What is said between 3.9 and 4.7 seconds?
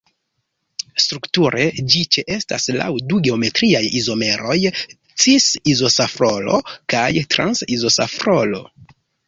izomeroj,